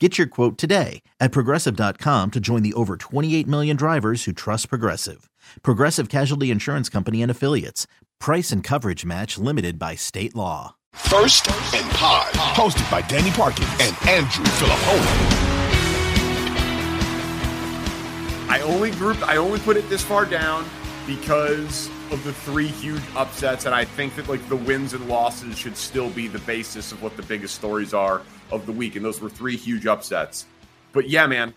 Get 0.00 0.18
your 0.18 0.26
quote 0.26 0.58
today 0.58 1.02
at 1.20 1.30
progressive.com 1.30 2.32
to 2.32 2.40
join 2.40 2.64
the 2.64 2.74
over 2.74 2.96
28 2.96 3.46
million 3.46 3.76
drivers 3.76 4.24
who 4.24 4.32
trust 4.32 4.68
Progressive. 4.68 5.30
Progressive 5.62 6.08
Casualty 6.08 6.50
Insurance 6.50 6.88
Company 6.88 7.22
and 7.22 7.30
Affiliates. 7.30 7.86
Price 8.18 8.50
and 8.50 8.64
coverage 8.64 9.04
match 9.04 9.38
limited 9.38 9.78
by 9.78 9.94
state 9.94 10.34
law. 10.34 10.74
First 10.94 11.48
and 11.48 11.88
Pod, 11.92 12.32
hosted 12.34 12.90
by 12.90 13.02
Danny 13.02 13.30
Parkins 13.30 13.68
and 13.80 13.96
Andrew 14.08 14.44
Filippone. 14.44 15.64
I 18.48 18.60
only 18.64 18.90
grouped, 18.90 19.22
I 19.22 19.36
only 19.36 19.60
put 19.60 19.76
it 19.76 19.88
this 19.88 20.02
far 20.02 20.24
down 20.24 20.64
because 21.06 21.88
of 22.14 22.22
the 22.22 22.32
three 22.32 22.68
huge 22.68 23.02
upsets, 23.16 23.66
and 23.66 23.74
I 23.74 23.84
think 23.84 24.14
that 24.14 24.28
like 24.28 24.48
the 24.48 24.54
wins 24.54 24.94
and 24.94 25.08
losses 25.08 25.58
should 25.58 25.76
still 25.76 26.10
be 26.10 26.28
the 26.28 26.38
basis 26.38 26.92
of 26.92 27.02
what 27.02 27.16
the 27.16 27.24
biggest 27.24 27.56
stories 27.56 27.92
are 27.92 28.22
of 28.52 28.66
the 28.66 28.72
week, 28.72 28.94
and 28.94 29.04
those 29.04 29.20
were 29.20 29.28
three 29.28 29.56
huge 29.56 29.84
upsets. 29.84 30.46
But 30.92 31.10
yeah, 31.10 31.26
man, 31.26 31.54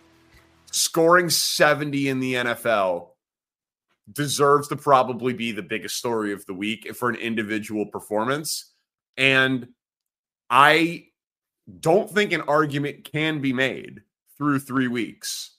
scoring 0.72 1.30
70 1.30 2.10
in 2.10 2.20
the 2.20 2.34
NFL 2.34 3.10
deserves 4.12 4.68
to 4.70 4.76
probably 4.76 5.32
be 5.32 5.52
the 5.52 5.62
biggest 5.62 5.96
story 5.96 6.34
of 6.34 6.44
the 6.48 6.56
week 6.56 6.92
for 6.96 7.08
an 7.08 7.18
individual 7.18 7.86
performance. 7.86 8.74
And 9.16 9.68
I 10.50 11.06
don't 11.80 12.10
think 12.10 12.34
an 12.34 12.42
argument 12.42 13.04
can 13.12 13.42
be 13.42 13.54
made 13.54 14.02
through 14.40 14.62
three 14.62 14.88
weeks 14.88 15.52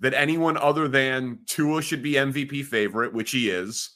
that 0.00 0.12
anyone 0.12 0.56
other 0.56 0.88
than 0.88 1.38
Tua 1.46 1.82
should 1.82 2.02
be 2.02 2.14
MVP 2.14 2.64
favorite, 2.64 3.14
which 3.14 3.30
he 3.30 3.48
is. 3.48 3.90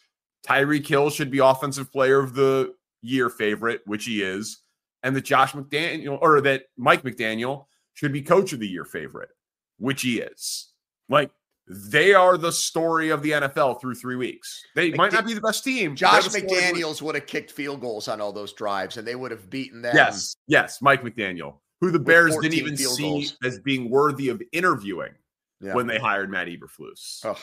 Tyreek 0.46 0.86
Hill 0.86 1.10
should 1.10 1.30
be 1.30 1.38
offensive 1.38 1.92
player 1.92 2.18
of 2.20 2.34
the 2.34 2.74
year 3.02 3.30
favorite, 3.30 3.82
which 3.86 4.04
he 4.04 4.22
is 4.22 4.62
and 5.02 5.16
that 5.16 5.22
Josh 5.22 5.52
McDaniel 5.52 6.18
or 6.20 6.40
that 6.42 6.64
Mike 6.76 7.02
McDaniel 7.02 7.66
should 7.94 8.12
be 8.12 8.22
coach 8.22 8.52
of 8.52 8.60
the 8.60 8.68
year 8.68 8.84
favorite, 8.84 9.30
which 9.78 10.02
he 10.02 10.20
is. 10.20 10.72
Like 11.08 11.30
they 11.68 12.14
are 12.14 12.36
the 12.36 12.52
story 12.52 13.10
of 13.10 13.22
the 13.22 13.32
NFL 13.32 13.80
through 13.80 13.96
three 13.96 14.16
weeks. 14.16 14.62
They 14.74 14.92
might 14.92 15.12
not 15.12 15.26
be 15.26 15.34
the 15.34 15.40
best 15.40 15.64
team. 15.64 15.94
Josh 15.94 16.28
McDaniels 16.28 17.02
would 17.02 17.14
have 17.14 17.26
kicked 17.26 17.50
field 17.50 17.80
goals 17.80 18.08
on 18.08 18.20
all 18.20 18.32
those 18.32 18.52
drives, 18.52 18.96
and 18.96 19.06
they 19.06 19.14
would 19.14 19.30
have 19.30 19.50
beaten 19.50 19.82
them. 19.82 19.94
Yes, 19.94 20.36
yes, 20.46 20.80
Mike 20.80 21.02
McDaniel, 21.02 21.58
who 21.80 21.90
the 21.90 21.98
Bears 21.98 22.36
didn't 22.36 22.58
even 22.58 22.76
see 22.76 23.02
goals. 23.02 23.36
as 23.44 23.58
being 23.60 23.90
worthy 23.90 24.28
of 24.28 24.42
interviewing 24.52 25.12
yeah. 25.60 25.74
when 25.74 25.86
they 25.86 25.98
hired 25.98 26.30
Matt 26.30 26.48
Eberflus. 26.48 27.24
Oh. 27.24 27.38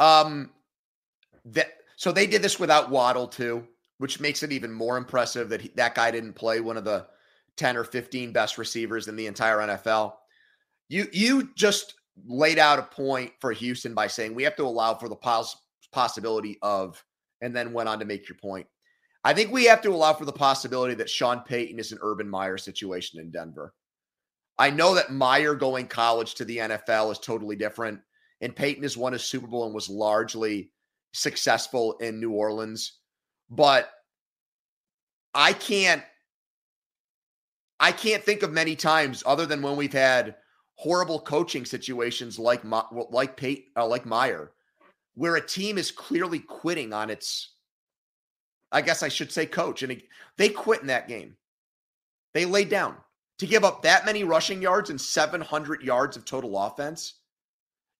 Um, 0.00 0.50
that 1.46 1.68
so 1.98 2.10
they 2.10 2.26
did 2.26 2.40
this 2.40 2.58
without 2.58 2.90
Waddle 2.90 3.28
too 3.28 3.68
which 3.98 4.20
makes 4.20 4.42
it 4.42 4.52
even 4.52 4.72
more 4.72 4.96
impressive 4.96 5.48
that 5.50 5.60
he, 5.60 5.68
that 5.74 5.94
guy 5.94 6.10
didn't 6.10 6.32
play 6.32 6.60
one 6.60 6.76
of 6.76 6.84
the 6.84 7.06
10 7.56 7.76
or 7.76 7.84
15 7.84 8.32
best 8.32 8.56
receivers 8.56 9.08
in 9.08 9.16
the 9.16 9.26
entire 9.26 9.58
NFL. 9.58 10.14
You 10.88 11.06
you 11.12 11.50
just 11.54 11.94
laid 12.26 12.58
out 12.58 12.78
a 12.78 12.82
point 12.82 13.32
for 13.40 13.52
Houston 13.52 13.94
by 13.94 14.06
saying 14.06 14.34
we 14.34 14.44
have 14.44 14.56
to 14.56 14.64
allow 14.64 14.94
for 14.94 15.08
the 15.08 15.16
pos- 15.16 15.56
possibility 15.92 16.58
of 16.62 17.04
and 17.40 17.54
then 17.54 17.72
went 17.72 17.88
on 17.88 17.98
to 17.98 18.04
make 18.04 18.28
your 18.28 18.38
point. 18.38 18.66
I 19.24 19.34
think 19.34 19.52
we 19.52 19.64
have 19.64 19.82
to 19.82 19.90
allow 19.90 20.14
for 20.14 20.24
the 20.24 20.32
possibility 20.32 20.94
that 20.94 21.10
Sean 21.10 21.40
Payton 21.40 21.78
is 21.78 21.92
an 21.92 21.98
Urban 22.00 22.28
Meyer 22.28 22.56
situation 22.56 23.20
in 23.20 23.30
Denver. 23.30 23.74
I 24.58 24.70
know 24.70 24.94
that 24.94 25.12
Meyer 25.12 25.54
going 25.54 25.86
college 25.86 26.34
to 26.36 26.44
the 26.44 26.58
NFL 26.58 27.12
is 27.12 27.18
totally 27.18 27.54
different, 27.54 28.00
and 28.40 28.56
Payton 28.56 28.82
has 28.84 28.96
won 28.96 29.14
a 29.14 29.18
Super 29.18 29.46
Bowl 29.46 29.66
and 29.66 29.74
was 29.74 29.88
largely 29.88 30.70
successful 31.12 31.96
in 31.98 32.20
New 32.20 32.32
Orleans. 32.32 32.98
But 33.50 33.90
I 35.34 35.52
can't 35.52 36.02
I 37.80 37.92
can't 37.92 38.24
think 38.24 38.42
of 38.42 38.52
many 38.52 38.74
times 38.74 39.22
other 39.24 39.46
than 39.46 39.62
when 39.62 39.76
we've 39.76 39.92
had 39.92 40.36
horrible 40.74 41.20
coaching 41.20 41.64
situations 41.64 42.38
like 42.38 42.62
like 42.64 43.36
Pate, 43.36 43.66
uh, 43.76 43.86
like 43.86 44.06
Meyer, 44.06 44.52
where 45.14 45.36
a 45.36 45.46
team 45.46 45.78
is 45.78 45.90
clearly 45.90 46.40
quitting 46.40 46.92
on 46.92 47.10
its. 47.10 47.54
I 48.70 48.82
guess 48.82 49.02
I 49.02 49.08
should 49.08 49.32
say 49.32 49.46
coach, 49.46 49.82
and 49.82 50.02
they 50.36 50.48
quit 50.50 50.82
in 50.82 50.88
that 50.88 51.08
game. 51.08 51.36
They 52.34 52.44
laid 52.44 52.68
down 52.68 52.96
to 53.38 53.46
give 53.46 53.64
up 53.64 53.82
that 53.82 54.04
many 54.04 54.24
rushing 54.24 54.60
yards 54.60 54.90
and 54.90 55.00
700 55.00 55.82
yards 55.82 56.16
of 56.16 56.24
total 56.24 56.58
offense. 56.58 57.17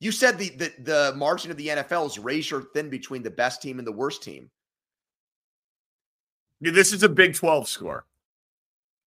You 0.01 0.13
said 0.13 0.39
the 0.39 0.51
the, 0.51 0.73
the 0.79 1.15
margin 1.17 1.51
of 1.51 1.57
the 1.57 1.69
NFL 1.69 2.07
is 2.07 2.19
razor 2.19 2.63
thin 2.75 2.89
between 2.89 3.23
the 3.23 3.31
best 3.31 3.61
team 3.63 3.79
and 3.79 3.87
the 3.87 3.93
worst 3.93 4.23
team. 4.23 4.51
This 6.61 6.93
is 6.93 7.03
a 7.03 7.09
Big 7.09 7.35
12 7.35 7.69
score. 7.69 8.05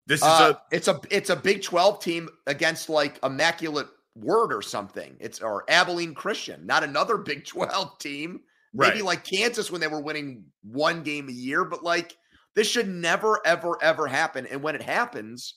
This 0.08 0.22
is 0.22 0.28
uh, 0.28 0.54
a 0.56 0.76
it's 0.76 0.88
a 0.88 1.00
it's 1.10 1.30
a 1.30 1.36
Big 1.36 1.62
12 1.62 2.02
team 2.02 2.30
against 2.48 2.90
like 2.90 3.20
immaculate 3.24 3.88
word 4.16 4.54
or 4.54 4.62
something. 4.62 5.16
It's 5.20 5.42
or 5.42 5.64
Abilene 5.70 6.14
Christian, 6.14 6.66
not 6.66 6.84
another 6.84 7.18
Big 7.18 7.46
12 7.46 7.98
team. 8.00 8.42
Maybe 8.74 9.02
like 9.02 9.26
Kansas 9.26 9.70
when 9.70 9.82
they 9.82 9.88
were 9.88 10.00
winning 10.00 10.46
one 10.64 11.04
game 11.04 11.28
a 11.28 11.34
year, 11.34 11.66
but 11.66 11.84
like 11.84 12.16
this 12.56 12.70
should 12.70 12.88
never, 12.88 13.40
ever, 13.46 13.78
ever 13.82 14.08
happen. 14.08 14.46
And 14.48 14.64
when 14.64 14.76
it 14.76 14.82
happens, 14.82 15.56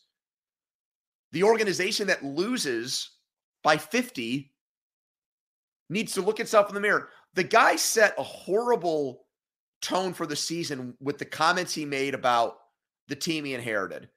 the 1.33 1.44
organization 1.44 2.09
that 2.09 2.25
loses 2.25 3.11
by 3.62 3.77
50 3.77 4.53
needs 5.94 6.12
to 6.12 6.22
look 6.22 6.41
itself 6.41 6.69
in 6.69 6.75
the 6.75 6.81
mirror. 6.81 7.09
The 7.34 7.44
guy 7.44 7.77
set 7.77 8.15
a 8.19 8.22
horrible 8.22 9.25
tone 9.81 10.12
for 10.12 10.27
the 10.27 10.37
season 10.37 10.94
with 11.00 11.19
the 11.19 11.25
comments 11.25 11.72
he 11.75 11.84
made 11.84 12.15
about 12.15 12.59
the 13.09 13.16
team 13.16 13.44
he 13.44 13.55
inherited. 13.55 14.09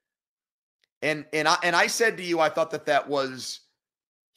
And 1.02 1.26
and 1.32 1.48
I 1.48 1.58
and 1.64 1.76
I 1.76 1.88
said 1.88 2.18
to 2.18 2.24
you, 2.24 2.40
I 2.40 2.50
thought 2.50 2.72
that 2.72 2.88
that 2.88 3.08
was 3.08 3.62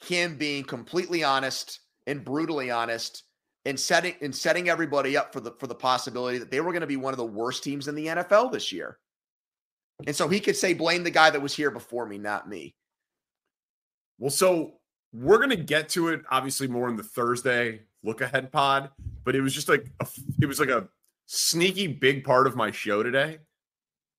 him 0.04 0.36
being 0.36 0.64
completely 0.64 1.24
honest 1.24 1.80
and 2.06 2.24
brutally 2.24 2.70
honest 2.70 3.24
and 3.64 3.80
setting 3.80 4.14
and 4.20 4.34
setting 4.34 4.68
everybody 4.68 5.16
up 5.16 5.32
for 5.32 5.40
the 5.40 5.52
for 5.58 5.66
the 5.66 5.74
possibility 5.74 6.38
that 6.38 6.50
they 6.50 6.60
were 6.60 6.72
going 6.72 6.82
to 6.82 6.86
be 6.86 6.98
one 6.98 7.14
of 7.14 7.18
the 7.18 7.24
worst 7.24 7.64
teams 7.64 7.88
in 7.88 7.94
the 7.94 8.06
NFL 8.06 8.52
this 8.52 8.70
year. 8.72 8.98
And 10.06 10.14
so 10.14 10.28
he 10.28 10.40
could 10.40 10.56
say, 10.56 10.74
blame 10.74 11.04
the 11.04 11.10
guy 11.10 11.30
that 11.30 11.42
was 11.42 11.54
here 11.54 11.70
before 11.70 12.06
me, 12.06 12.18
not 12.18 12.48
me. 12.48 12.74
Well, 14.18 14.30
so 14.30 14.79
we're 15.12 15.38
going 15.38 15.50
to 15.50 15.56
get 15.56 15.88
to 15.90 16.08
it 16.08 16.22
obviously 16.30 16.68
more 16.68 16.88
in 16.88 16.96
the 16.96 17.02
Thursday 17.02 17.80
look 18.02 18.20
ahead 18.20 18.50
pod, 18.52 18.90
but 19.24 19.34
it 19.34 19.40
was 19.40 19.54
just 19.54 19.68
like 19.68 19.90
a, 20.00 20.06
it 20.40 20.46
was 20.46 20.60
like 20.60 20.68
a 20.68 20.88
sneaky 21.26 21.86
big 21.86 22.24
part 22.24 22.46
of 22.46 22.56
my 22.56 22.70
show 22.70 23.02
today. 23.02 23.38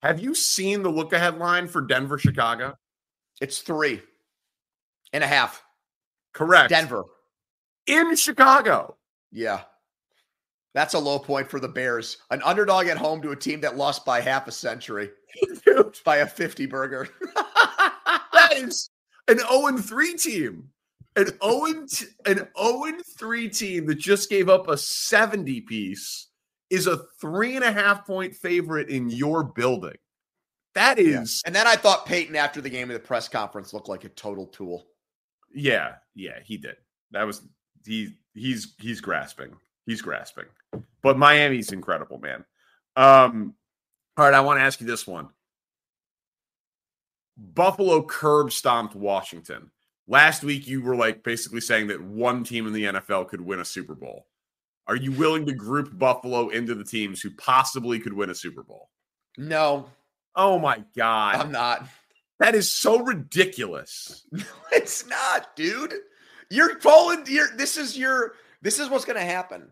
Have 0.02 0.20
you 0.20 0.34
seen 0.34 0.82
the 0.82 0.90
look 0.90 1.14
ahead 1.14 1.38
line 1.38 1.68
for 1.68 1.82
Denver, 1.82 2.18
Chicago? 2.18 2.76
It's 3.40 3.60
three 3.60 4.02
and 5.14 5.24
a 5.24 5.28
half. 5.28 5.64
Correct. 6.34 6.70
Denver. 6.70 7.06
In 7.88 8.16
Chicago. 8.16 8.98
Yeah. 9.32 9.62
That's 10.74 10.94
a 10.94 11.00
low 11.00 11.20
point 11.20 11.50
for 11.50 11.60
the 11.60 11.68
Bears. 11.68 12.18
An 12.30 12.42
underdog 12.44 12.88
at 12.88 12.98
home 12.98 13.22
to 13.22 13.32
a 13.32 13.36
team 13.36 13.62
that 13.62 13.78
lost 13.78 14.06
by 14.06 14.22
half 14.22 14.48
a 14.48 14.52
century. 14.52 15.10
Dude. 15.66 16.00
By 16.06 16.18
a 16.18 16.28
50 16.28 16.66
burger. 16.68 17.10
that 17.36 18.54
is 18.56 18.90
an 19.28 19.40
0 19.40 19.78
3 19.78 20.14
team. 20.16 20.71
An 21.16 21.28
0 21.44 21.86
an 22.26 22.48
0 22.58 22.94
3 23.18 23.50
team 23.50 23.86
that 23.88 23.96
just 23.96 24.30
gave 24.30 24.48
up 24.48 24.70
a 24.70 24.78
70 24.78 25.62
piece 25.62 26.28
is 26.72 26.88
a 26.88 27.04
three 27.20 27.56
and 27.56 27.66
a 27.66 27.72
half 27.72 28.08
point 28.08 28.34
favorite 28.34 28.90
in 28.90 29.10
your 29.10 29.44
building. 29.44 29.98
That 30.74 31.00
is. 31.00 31.42
Yeah. 31.44 31.48
And 31.48 31.56
then 31.56 31.68
I 31.68 31.76
thought 31.76 32.06
Peyton 32.06 32.36
after 32.36 32.62
the 32.62 32.70
game 32.70 32.90
of 32.90 32.94
the 32.94 33.06
press 33.06 33.28
conference 33.28 33.74
looked 33.74 33.90
like 33.90 34.06
a 34.06 34.10
total 34.10 34.48
tool. 34.48 34.88
Yeah, 35.54 35.96
yeah, 36.16 36.40
he 36.44 36.58
did. 36.58 36.78
That 37.12 37.28
was 37.28 37.42
he 37.86 38.16
he's 38.34 38.74
he's 38.80 39.02
grasping. 39.02 39.54
He's 39.86 40.02
grasping. 40.02 40.46
But 41.04 41.18
Miami's 41.18 41.74
incredible, 41.74 42.20
man. 42.20 42.46
Um 42.96 43.54
all 44.18 44.26
right, 44.26 44.34
I 44.34 44.42
want 44.42 44.60
to 44.60 44.64
ask 44.64 44.80
you 44.80 44.88
this 44.88 45.06
one. 45.06 45.30
Buffalo 47.38 48.04
curb 48.04 48.52
stomped 48.52 48.96
Washington. 48.96 49.72
Last 50.12 50.44
week 50.44 50.68
you 50.68 50.82
were 50.82 50.98
like 50.98 51.24
basically 51.24 51.62
saying 51.62 51.88
that 51.88 52.04
one 52.04 52.44
team 52.44 52.68
in 52.68 52.74
the 52.74 52.84
NFL 52.84 53.30
could 53.30 53.40
win 53.40 53.62
a 53.62 53.66
Super 53.66 53.96
Bowl. 53.96 54.28
Are 54.86 54.98
you 54.98 55.14
willing 55.14 55.46
to 55.46 55.54
group 55.54 55.98
Buffalo 55.98 56.50
into 56.50 56.76
the 56.76 56.84
teams 56.84 57.22
who 57.22 57.32
possibly 57.32 57.98
could 57.98 58.12
win 58.12 58.30
a 58.30 58.36
Super 58.36 58.62
Bowl? 58.62 58.90
No. 59.38 59.88
Oh 60.36 60.60
my 60.60 60.84
god. 60.98 61.36
I'm 61.38 61.54
not. 61.54 61.88
That 62.40 62.56
is 62.56 62.70
so 62.70 63.00
ridiculous. 63.00 64.26
No, 64.34 64.44
it's 64.74 65.08
not, 65.08 65.56
dude. 65.56 65.94
You're 66.50 66.78
falling. 66.82 67.24
You're, 67.28 67.56
this 67.56 67.78
is 67.78 67.98
your. 67.98 68.34
This 68.62 68.80
is 68.80 68.90
what's 68.90 69.06
going 69.06 69.18
to 69.18 69.24
happen. 69.24 69.72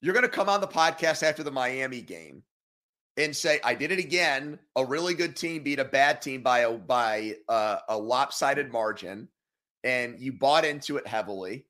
You're 0.00 0.14
going 0.14 0.22
to 0.22 0.28
come 0.28 0.48
on 0.48 0.60
the 0.60 0.68
podcast 0.68 1.24
after 1.24 1.42
the 1.42 1.50
Miami 1.50 2.02
game 2.02 2.44
and 3.16 3.34
say, 3.34 3.60
"I 3.64 3.74
did 3.74 3.92
it 3.92 3.98
again. 3.98 4.58
A 4.76 4.84
really 4.84 5.14
good 5.14 5.36
team 5.36 5.62
beat 5.62 5.78
a 5.78 5.84
bad 5.84 6.20
team 6.20 6.42
by 6.42 6.60
a 6.60 6.72
by 6.72 7.36
a, 7.48 7.78
a 7.90 7.98
lopsided 7.98 8.72
margin, 8.72 9.28
and 9.82 10.18
you 10.18 10.32
bought 10.32 10.64
into 10.64 10.96
it 10.96 11.06
heavily." 11.06 11.66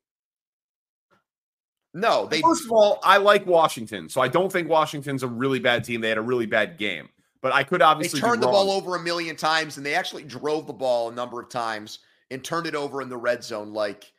No, 1.92 2.26
they. 2.26 2.40
First 2.40 2.64
of 2.64 2.72
all, 2.72 2.98
I 3.04 3.18
like 3.18 3.46
Washington, 3.46 4.08
so 4.08 4.20
I 4.20 4.28
don't 4.28 4.50
think 4.50 4.68
Washington's 4.68 5.22
a 5.22 5.28
really 5.28 5.60
bad 5.60 5.84
team. 5.84 6.00
They 6.00 6.08
had 6.08 6.18
a 6.18 6.22
really 6.22 6.46
bad 6.46 6.76
game, 6.76 7.08
but 7.40 7.52
I 7.52 7.62
could 7.62 7.80
They 7.80 7.84
obviously 7.84 8.20
be 8.20 8.26
turned 8.26 8.42
the 8.42 8.48
ball 8.48 8.70
over 8.70 8.96
a 8.96 9.00
million 9.00 9.36
times, 9.36 9.76
and 9.76 9.86
they 9.86 9.94
actually 9.94 10.24
drove 10.24 10.66
the 10.66 10.72
ball 10.72 11.10
a 11.10 11.14
number 11.14 11.40
of 11.40 11.48
times 11.48 12.00
and 12.30 12.42
turned 12.42 12.66
it 12.66 12.74
over 12.74 13.00
in 13.00 13.08
the 13.08 13.16
red 13.16 13.44
zone. 13.44 13.72
Like 13.72 14.12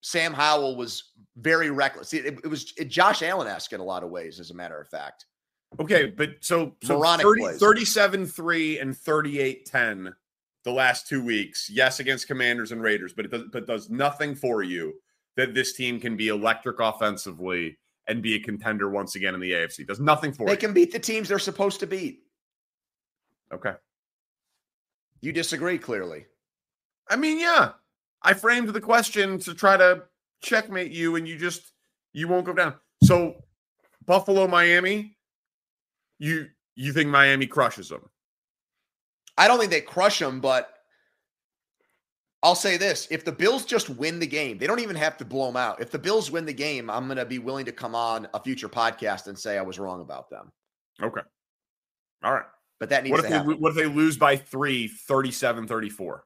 Sam 0.00 0.32
Howell 0.32 0.76
was 0.76 1.12
very 1.36 1.70
reckless. 1.70 2.14
It, 2.14 2.26
it 2.26 2.48
was 2.48 2.64
Josh 2.64 3.22
Allen 3.22 3.46
esque 3.46 3.74
in 3.74 3.80
a 3.80 3.84
lot 3.84 4.02
of 4.02 4.10
ways, 4.10 4.40
as 4.40 4.50
a 4.50 4.54
matter 4.54 4.80
of 4.80 4.88
fact. 4.88 5.26
Okay, 5.80 6.06
but 6.06 6.30
so 6.40 6.74
so 6.82 6.98
Moronic 6.98 7.26
30, 7.26 7.42
37-3 7.42 8.80
and 8.82 8.94
38-10 8.94 10.12
the 10.64 10.70
last 10.70 11.06
two 11.08 11.22
weeks. 11.24 11.68
Yes, 11.70 12.00
against 12.00 12.26
Commanders 12.26 12.72
and 12.72 12.82
Raiders, 12.82 13.12
but 13.12 13.24
it 13.24 13.30
does 13.30 13.44
but 13.52 13.66
does 13.66 13.90
nothing 13.90 14.34
for 14.34 14.62
you 14.62 14.94
that 15.36 15.54
this 15.54 15.74
team 15.74 16.00
can 16.00 16.16
be 16.16 16.28
electric 16.28 16.80
offensively 16.80 17.76
and 18.08 18.22
be 18.22 18.36
a 18.36 18.40
contender 18.40 18.88
once 18.88 19.16
again 19.16 19.34
in 19.34 19.40
the 19.40 19.52
AFC. 19.52 19.86
Does 19.86 20.00
nothing 20.00 20.32
for 20.32 20.44
it, 20.44 20.46
They 20.46 20.52
you. 20.52 20.58
can 20.58 20.72
beat 20.72 20.92
the 20.92 20.98
teams 20.98 21.28
they're 21.28 21.38
supposed 21.38 21.80
to 21.80 21.86
beat. 21.86 22.20
Okay. 23.52 23.74
You 25.20 25.32
disagree, 25.32 25.78
clearly. 25.78 26.26
I 27.08 27.16
mean, 27.16 27.38
yeah. 27.38 27.72
I 28.22 28.34
framed 28.34 28.68
the 28.68 28.80
question 28.80 29.38
to 29.40 29.54
try 29.54 29.76
to 29.76 30.04
checkmate 30.40 30.92
you 30.92 31.16
and 31.16 31.26
you 31.28 31.36
just 31.36 31.72
you 32.12 32.28
won't 32.28 32.46
go 32.46 32.52
down. 32.52 32.74
So 33.02 33.44
Buffalo, 34.04 34.46
Miami, 34.48 35.15
you 36.18 36.46
you 36.74 36.92
think 36.92 37.08
Miami 37.10 37.46
crushes 37.46 37.88
them? 37.88 38.08
I 39.38 39.48
don't 39.48 39.58
think 39.58 39.70
they 39.70 39.80
crush 39.80 40.18
them, 40.18 40.40
but 40.40 40.70
I'll 42.42 42.54
say 42.54 42.76
this: 42.76 43.08
if 43.10 43.24
the 43.24 43.32
Bills 43.32 43.64
just 43.64 43.88
win 43.90 44.18
the 44.18 44.26
game, 44.26 44.58
they 44.58 44.66
don't 44.66 44.80
even 44.80 44.96
have 44.96 45.16
to 45.18 45.24
blow 45.24 45.46
them 45.46 45.56
out. 45.56 45.80
If 45.80 45.90
the 45.90 45.98
Bills 45.98 46.30
win 46.30 46.44
the 46.44 46.52
game, 46.52 46.88
I'm 46.90 47.06
going 47.06 47.16
to 47.18 47.24
be 47.24 47.38
willing 47.38 47.64
to 47.66 47.72
come 47.72 47.94
on 47.94 48.28
a 48.34 48.42
future 48.42 48.68
podcast 48.68 49.26
and 49.26 49.38
say 49.38 49.58
I 49.58 49.62
was 49.62 49.78
wrong 49.78 50.00
about 50.00 50.30
them. 50.30 50.52
Okay. 51.02 51.22
All 52.22 52.32
right. 52.32 52.44
But 52.78 52.90
that 52.90 53.04
needs 53.04 53.12
What 53.12 53.20
if 53.20 53.24
to 53.26 53.30
they 53.30 53.36
happen. 53.36 53.52
lo- 53.52 53.56
what 53.58 53.70
if 53.70 53.76
they 53.76 53.86
lose 53.86 54.16
by 54.16 54.36
three, 54.36 54.88
37-34? 55.10 56.20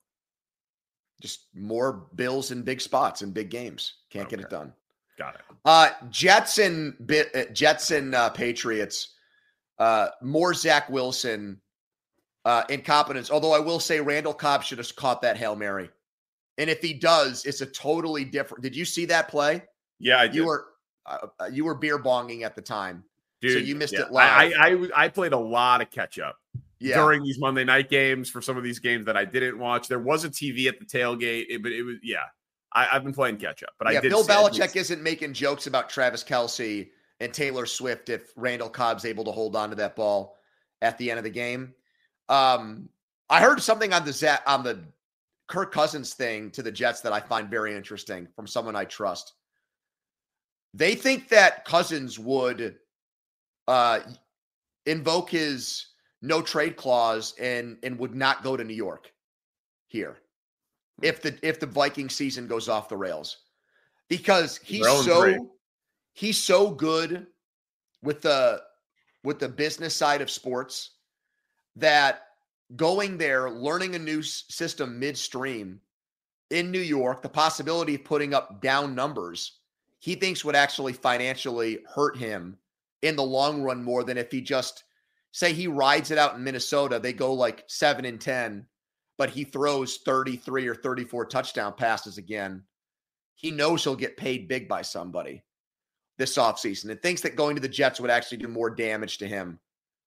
just 1.21 1.49
more 1.55 2.07
Bills 2.15 2.51
in 2.51 2.63
big 2.63 2.81
spots 2.81 3.21
in 3.23 3.31
big 3.31 3.51
games. 3.51 3.95
Can't 4.11 4.29
get 4.29 4.41
it 4.41 4.49
done. 4.49 4.73
Got 5.19 5.35
it. 5.35 5.41
Uh, 5.67 5.91
Jets 6.09 6.57
and 6.59 6.95
bit 7.07 7.29
uh, 7.35 7.45
Jets 7.53 7.91
and 7.91 8.15
uh, 8.15 8.31
Patriots. 8.31 9.17
Uh, 9.81 10.09
more 10.23 10.53
Zach 10.55 10.88
Wilson 10.91 11.59
uh, 12.44 12.65
incompetence. 12.69 13.31
Although 13.31 13.53
I 13.53 13.59
will 13.59 13.81
say 13.81 13.99
Randall 14.00 14.35
Cobb 14.35 14.62
should 14.62 14.79
have 14.79 14.94
caught 14.94 15.23
that 15.23 15.37
hail 15.38 15.56
mary, 15.56 15.88
and 16.59 16.69
if 16.69 16.82
he 16.82 16.93
does, 16.93 17.44
it's 17.47 17.62
a 17.62 17.67
totally 17.67 18.25
different. 18.25 18.62
Did 18.62 18.77
you 18.77 18.85
see 18.85 19.06
that 19.06 19.29
play? 19.29 19.62
Yeah, 19.99 20.19
I 20.19 20.27
did. 20.27 20.37
You 20.37 20.47
were 20.47 20.67
uh, 21.06 21.27
uh, 21.41 21.47
you 21.50 21.65
were 21.65 21.75
beer 21.75 21.99
bonging 21.99 22.43
at 22.43 22.55
the 22.55 22.62
time. 22.62 23.05
so 23.43 23.49
you 23.49 23.75
missed 23.75 23.94
it 23.94 24.06
I, 24.11 24.11
live. 24.11 24.53
I, 24.59 24.69
I 24.97 25.05
I 25.05 25.09
played 25.09 25.32
a 25.32 25.38
lot 25.38 25.81
of 25.81 25.91
catch 25.91 26.19
up 26.19 26.37
Yeah, 26.79 26.97
during 26.97 27.23
these 27.23 27.38
Monday 27.38 27.65
night 27.65 27.88
games 27.88 28.29
for 28.29 28.43
some 28.43 28.59
of 28.59 28.62
these 28.62 28.79
games 28.79 29.06
that 29.06 29.17
I 29.17 29.25
didn't 29.25 29.59
watch. 29.59 29.88
There 29.88 29.99
was 29.99 30.25
a 30.25 30.29
TV 30.29 30.67
at 30.69 30.79
the 30.79 30.85
tailgate, 30.85 31.47
it- 31.49 31.62
but 31.62 31.73
it 31.73 31.82
was 31.82 31.97
yeah. 32.03 32.25
I, 32.73 32.87
I've 32.93 33.03
been 33.03 33.15
playing 33.15 33.38
catch 33.38 33.62
up, 33.65 33.71
but 33.79 33.88
I 33.88 33.93
yeah. 33.93 34.00
did. 34.03 34.11
Bill 34.11 34.25
Belichick 34.25 34.77
isn't 34.77 35.03
making 35.03 35.32
jokes 35.32 35.67
about 35.67 35.91
Travis 35.91 36.23
Kelce 36.23 36.91
and 37.20 37.32
Taylor 37.32 37.67
Swift 37.67 38.08
if 38.08 38.32
Randall 38.37 38.70
Cobb's 38.70 39.05
able 39.05 39.25
to 39.25 39.32
hold 39.32 39.55
on 39.55 39.70
to 39.70 39.76
that 39.76 39.96
ball 39.96 40.37
at 40.82 40.96
the 40.99 41.11
end 41.11 41.19
of 41.19 41.25
the 41.25 41.31
game. 41.31 41.75
Um, 42.28 42.88
I 43.28 43.40
heard 43.40 43.61
something 43.61 43.93
on 43.93 44.05
the 44.05 44.12
Zach, 44.12 44.43
on 44.46 44.64
the 44.64 44.81
Kirk 45.49 45.72
Cousins 45.72 46.14
thing 46.14 46.50
to 46.52 46.62
the 46.62 46.72
Jets 46.72 47.00
that 47.02 47.12
I 47.12 47.20
find 47.20 47.49
very 47.49 47.75
interesting 47.75 48.26
from 48.34 48.46
someone 48.46 48.76
I 48.76 48.84
trust. 48.84 49.34
They 50.72 50.94
think 50.94 51.28
that 51.28 51.64
Cousins 51.64 52.19
would 52.19 52.76
uh, 53.69 54.00
invoke 54.87 55.31
his 55.31 55.87
no 56.22 56.40
trade 56.43 56.76
clause 56.76 57.34
and 57.40 57.78
and 57.82 57.99
would 57.99 58.14
not 58.14 58.43
go 58.43 58.56
to 58.56 58.62
New 58.62 58.75
York 58.75 59.12
here 59.88 60.19
if 61.02 61.22
the 61.22 61.37
if 61.43 61.58
the 61.58 61.67
Viking 61.67 62.08
season 62.08 62.46
goes 62.46 62.69
off 62.69 62.88
the 62.88 62.96
rails 62.96 63.38
because 64.08 64.58
he's 64.62 64.82
They're 64.82 65.02
0 65.02 65.22
and 65.22 65.37
so. 65.37 65.50
He's 66.20 66.37
so 66.37 66.70
good 66.70 67.26
with 68.02 68.20
the 68.20 68.61
with 69.25 69.38
the 69.38 69.49
business 69.49 69.96
side 69.96 70.20
of 70.20 70.31
sports 70.31 70.90
that 71.76 72.25
going 72.76 73.17
there 73.17 73.50
learning 73.50 73.94
a 73.94 73.99
new 73.99 74.22
system 74.22 74.99
midstream 74.99 75.81
in 76.50 76.70
New 76.70 76.81
York 76.81 77.22
the 77.22 77.28
possibility 77.28 77.94
of 77.94 78.05
putting 78.05 78.34
up 78.34 78.61
down 78.61 78.94
numbers 78.94 79.61
he 79.99 80.14
thinks 80.14 80.44
would 80.44 80.55
actually 80.55 80.93
financially 80.93 81.78
hurt 81.88 82.17
him 82.19 82.58
in 83.00 83.17
the 83.17 83.22
long 83.22 83.62
run 83.62 83.82
more 83.82 84.05
than 84.05 84.19
if 84.19 84.31
he 84.31 84.43
just 84.43 84.84
say 85.32 85.55
he 85.55 85.67
rides 85.67 86.11
it 86.11 86.19
out 86.19 86.34
in 86.34 86.44
Minnesota 86.44 86.99
they 86.99 87.14
go 87.14 87.32
like 87.32 87.64
7 87.67 88.05
and 88.05 88.20
10 88.20 88.67
but 89.17 89.31
he 89.31 89.44
throws 89.44 89.99
33 90.05 90.69
or 90.69 90.75
34 90.75 91.25
touchdown 91.26 91.72
passes 91.72 92.19
again 92.19 92.62
he 93.37 93.50
knows 93.50 93.82
he'll 93.82 93.96
get 93.96 94.19
paid 94.19 94.48
big 94.48 94.69
by 94.69 94.82
somebody 94.82 95.43
this 96.20 96.36
offseason 96.36 96.91
and 96.91 97.00
thinks 97.03 97.22
that 97.22 97.34
going 97.34 97.56
to 97.56 97.62
the 97.62 97.69
Jets 97.69 97.98
would 97.98 98.10
actually 98.10 98.39
do 98.39 98.46
more 98.46 98.70
damage 98.70 99.19
to 99.19 99.27
him 99.27 99.58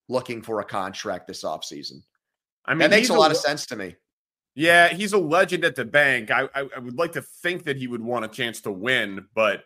looking 0.08 0.42
for 0.42 0.62
a 0.62 0.64
contract 0.64 1.28
this 1.28 1.44
offseason. 1.44 2.04
I 2.66 2.74
mean, 2.74 2.80
That 2.80 2.92
makes 2.92 3.10
a 3.10 3.14
lot 3.14 3.32
of 3.32 3.38
sense 3.38 3.66
to 3.66 3.76
me. 3.76 3.96
Yeah, 4.56 4.90
he's 4.90 5.14
a 5.14 5.18
legend 5.18 5.66
at 5.66 5.76
the 5.76 5.84
bank. 5.84 6.30
I, 6.30 6.44
I 6.54 6.68
I 6.76 6.80
would 6.80 6.98
like 6.98 7.14
to 7.14 7.24
think 7.24 7.64
that 7.64 7.76
he 7.76 7.88
would 7.88 8.04
want 8.04 8.24
a 8.24 8.28
chance 8.28 8.62
to 8.62 8.72
win, 8.72 9.26
but 9.34 9.64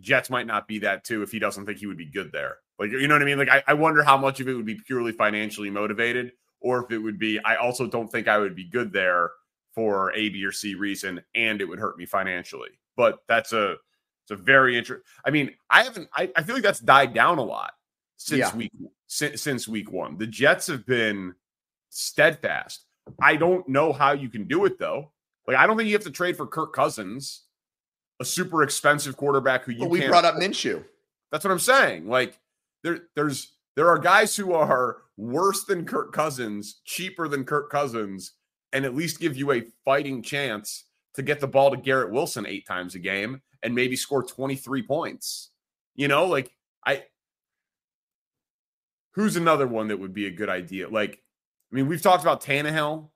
Jets 0.00 0.30
might 0.30 0.46
not 0.46 0.66
be 0.66 0.78
that 0.78 1.04
too 1.04 1.22
if 1.22 1.30
he 1.30 1.38
doesn't 1.38 1.66
think 1.66 1.78
he 1.78 1.86
would 1.86 1.98
be 1.98 2.06
good 2.06 2.32
there. 2.32 2.56
Like 2.78 2.90
you 2.90 3.06
know 3.06 3.14
what 3.14 3.22
I 3.22 3.26
mean? 3.26 3.38
Like 3.38 3.50
I, 3.50 3.62
I 3.66 3.74
wonder 3.74 4.02
how 4.02 4.16
much 4.16 4.40
of 4.40 4.48
it 4.48 4.54
would 4.54 4.64
be 4.64 4.80
purely 4.86 5.12
financially 5.12 5.68
motivated, 5.68 6.32
or 6.60 6.82
if 6.82 6.90
it 6.90 6.98
would 6.98 7.18
be. 7.18 7.38
I 7.40 7.56
also 7.56 7.86
don't 7.86 8.10
think 8.10 8.26
I 8.26 8.38
would 8.38 8.56
be 8.56 8.64
good 8.64 8.90
there 8.90 9.30
for 9.74 10.10
A, 10.14 10.30
B, 10.30 10.42
or 10.42 10.52
C 10.52 10.74
reason, 10.74 11.22
and 11.34 11.60
it 11.60 11.66
would 11.66 11.78
hurt 11.78 11.98
me 11.98 12.06
financially. 12.06 12.70
But 12.96 13.18
that's 13.28 13.52
a 13.52 13.76
it's 14.28 14.40
a 14.40 14.42
very 14.42 14.76
interesting. 14.76 15.04
I 15.24 15.30
mean, 15.30 15.52
I 15.70 15.84
haven't. 15.84 16.08
I, 16.14 16.30
I 16.36 16.42
feel 16.42 16.56
like 16.56 16.64
that's 16.64 16.80
died 16.80 17.14
down 17.14 17.38
a 17.38 17.42
lot 17.44 17.72
since 18.16 18.40
Yeah. 18.40 18.56
week 18.56 18.72
since, 19.06 19.40
since 19.42 19.68
week 19.68 19.92
one. 19.92 20.18
The 20.18 20.26
Jets 20.26 20.66
have 20.66 20.84
been 20.84 21.34
steadfast. 21.90 22.84
I 23.22 23.36
don't 23.36 23.68
know 23.68 23.92
how 23.92 24.12
you 24.12 24.28
can 24.28 24.46
do 24.48 24.64
it 24.64 24.78
though. 24.78 25.12
Like 25.46 25.56
I 25.56 25.66
don't 25.66 25.76
think 25.76 25.86
you 25.88 25.94
have 25.94 26.02
to 26.04 26.10
trade 26.10 26.36
for 26.36 26.46
Kirk 26.46 26.72
Cousins, 26.72 27.44
a 28.20 28.24
super 28.24 28.62
expensive 28.62 29.16
quarterback 29.16 29.64
who 29.64 29.72
you 29.72 29.78
But 29.80 29.90
we 29.90 30.06
brought 30.06 30.24
up 30.24 30.34
Minshew. 30.36 30.84
that's 31.30 31.44
what 31.44 31.52
I'm 31.52 31.58
saying. 31.60 32.08
Like 32.08 32.38
there, 32.82 33.00
there's 33.14 33.52
there 33.76 33.88
are 33.88 33.98
guys 33.98 34.34
who 34.34 34.52
are 34.54 34.98
worse 35.16 35.64
than 35.64 35.84
Kirk 35.84 36.12
Cousins, 36.12 36.80
cheaper 36.84 37.28
than 37.28 37.44
Kirk 37.44 37.70
Cousins, 37.70 38.32
and 38.72 38.84
at 38.84 38.94
least 38.96 39.20
give 39.20 39.36
you 39.36 39.52
a 39.52 39.62
fighting 39.84 40.20
chance 40.22 40.84
to 41.14 41.22
get 41.22 41.40
the 41.40 41.46
ball 41.46 41.70
to 41.70 41.76
Garrett 41.76 42.10
Wilson 42.10 42.44
eight 42.46 42.66
times 42.66 42.94
a 42.94 42.98
game 42.98 43.40
and 43.62 43.74
maybe 43.74 43.96
score 43.96 44.22
23 44.22 44.82
points. 44.82 45.50
You 45.94 46.08
know, 46.08 46.26
like 46.26 46.52
I 46.84 47.04
who's 49.12 49.36
another 49.36 49.66
one 49.66 49.88
that 49.88 49.98
would 49.98 50.14
be 50.14 50.26
a 50.26 50.30
good 50.30 50.48
idea? 50.48 50.88
Like, 50.88 51.22
I 51.72 51.74
mean, 51.74 51.88
we've 51.88 52.02
talked 52.02 52.22
about 52.22 52.42
Tannehill. 52.42 53.08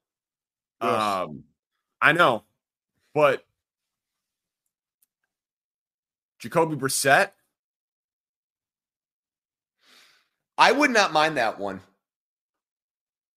Ugh. 0.80 1.28
Um, 1.28 1.44
I 2.00 2.12
know, 2.12 2.44
but 3.14 3.44
Jacoby 6.38 6.76
Brissett. 6.76 7.30
I 10.56 10.72
would 10.72 10.90
not 10.90 11.12
mind 11.12 11.36
that 11.36 11.58
one. 11.58 11.80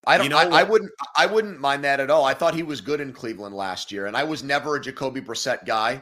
I 0.05 0.17
don't. 0.17 0.25
You 0.25 0.29
know 0.29 0.38
I, 0.38 0.62
I 0.62 0.63
wouldn't. 0.63 0.91
I 1.15 1.25
wouldn't 1.25 1.60
mind 1.60 1.83
that 1.83 2.00
at 2.00 2.10
all. 2.10 2.25
I 2.25 2.33
thought 2.33 2.53
he 2.53 2.63
was 2.63 2.81
good 2.81 3.01
in 3.01 3.13
Cleveland 3.13 3.55
last 3.55 3.91
year, 3.91 4.07
and 4.07 4.17
I 4.17 4.24
was 4.24 4.43
never 4.43 4.75
a 4.75 4.81
Jacoby 4.81 5.22
Brissett 5.22 5.65
guy. 5.65 6.01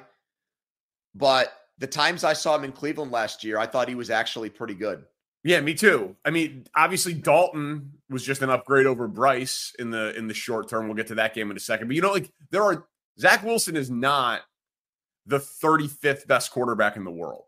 But 1.15 1.53
the 1.77 1.88
times 1.88 2.24
I 2.24 2.34
saw 2.34 2.56
him 2.56 2.63
in 2.63 2.72
Cleveland 2.72 3.12
last 3.12 3.44
year, 3.44 3.58
I 3.58 3.65
thought 3.65 3.89
he 3.89 3.96
was 3.96 4.10
actually 4.10 4.50
pretty 4.50 4.75
good. 4.75 5.03
Yeah, 5.44 5.60
me 5.62 5.74
too. 5.74 6.15
I 6.24 6.30
mean, 6.30 6.68
obviously 6.75 7.13
Dalton 7.15 7.94
was 8.10 8.24
just 8.24 8.44
an 8.44 8.51
upgrade 8.51 8.86
over 8.86 9.08
Bryce 9.08 9.74
in 9.80 9.89
the 9.89 10.15
in 10.15 10.27
the 10.27 10.34
short 10.34 10.70
term. 10.70 10.86
We'll 10.86 10.96
get 10.96 11.08
to 11.08 11.15
that 11.15 11.34
game 11.34 11.50
in 11.50 11.58
a 11.58 11.60
second. 11.60 11.88
But 11.88 11.96
you 11.96 12.01
know, 12.01 12.12
like 12.12 12.32
there 12.51 12.63
are 12.63 12.86
Zach 13.20 13.44
Wilson 13.44 13.75
is 13.75 13.89
not 13.89 14.41
the 15.25 15.39
35th 15.39 16.27
best 16.27 16.51
quarterback 16.51 16.96
in 16.96 17.03
the 17.03 17.12
world. 17.12 17.46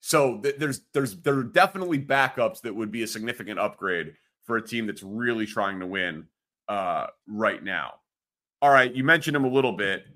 So 0.00 0.38
th- 0.38 0.56
there's 0.58 0.80
there's 0.94 1.16
there 1.20 1.38
are 1.38 1.44
definitely 1.44 1.98
backups 1.98 2.62
that 2.62 2.74
would 2.74 2.90
be 2.90 3.02
a 3.02 3.06
significant 3.06 3.58
upgrade 3.58 4.14
for 4.44 4.56
a 4.56 4.66
team 4.66 4.86
that's 4.86 5.02
really 5.02 5.46
trying 5.46 5.80
to 5.80 5.86
win 5.86 6.26
uh, 6.68 7.06
right 7.26 7.62
now. 7.62 7.94
All 8.62 8.70
right, 8.70 8.94
you 8.94 9.04
mentioned 9.04 9.36
him 9.36 9.44
a 9.44 9.48
little 9.48 9.72
bit 9.72 10.06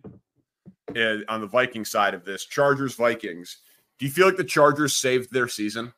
Uh, 0.97 1.19
on 1.29 1.41
the 1.41 1.47
Viking 1.47 1.85
side 1.85 2.15
of 2.15 2.25
this. 2.25 2.47
Chargers 2.47 2.95
Vikings. 2.95 3.59
Do 3.99 4.07
you 4.07 4.13
feel 4.13 4.27
like 4.27 4.37
the 4.37 4.45
Chargers 4.45 4.97
saved 4.97 5.33
their 5.33 5.49
season? 5.49 5.93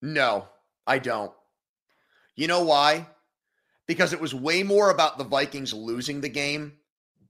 No, 0.00 0.46
I 0.86 0.98
don't. 0.98 1.32
You 2.36 2.46
know 2.46 2.62
why? 2.62 3.06
Because 3.86 4.12
it 4.12 4.20
was 4.20 4.34
way 4.34 4.62
more 4.62 4.90
about 4.90 5.18
the 5.18 5.24
Vikings 5.24 5.74
losing 5.74 6.20
the 6.20 6.28
game 6.28 6.74